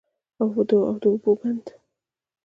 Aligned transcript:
او 0.41 0.47
د 0.67 0.71
اوبو 1.09 1.31
بند 1.39 1.65